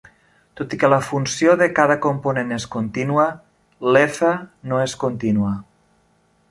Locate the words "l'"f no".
3.93-4.83